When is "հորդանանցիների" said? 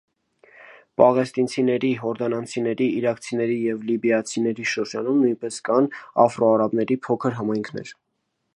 2.05-2.87